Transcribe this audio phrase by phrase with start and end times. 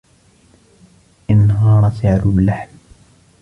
[1.29, 2.69] انهار سعر اللحم.